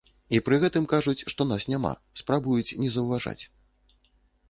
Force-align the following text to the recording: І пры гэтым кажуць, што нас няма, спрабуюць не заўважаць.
І 0.37 0.37
пры 0.45 0.55
гэтым 0.63 0.87
кажуць, 0.93 1.25
што 1.35 1.47
нас 1.51 1.69
няма, 1.73 1.93
спрабуюць 2.25 2.77
не 2.83 2.89
заўважаць. 2.99 3.41